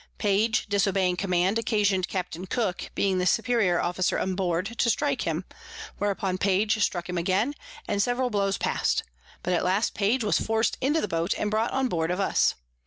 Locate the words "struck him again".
6.83-7.53